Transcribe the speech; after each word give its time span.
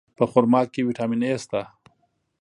په 0.17 0.23
خرما 0.31 0.61
کې 0.71 0.85
ویټامین 0.87 1.21
A 1.29 1.33
شته. 1.43 1.61